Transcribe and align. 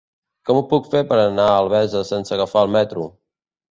Com 0.49 0.59
ho 0.61 0.63
puc 0.71 0.89
fer 0.95 1.03
per 1.13 1.21
anar 1.25 1.47
a 1.51 1.61
Albesa 1.61 2.05
sense 2.15 2.39
agafar 2.39 2.69
el 2.69 2.77
metro? 2.81 3.11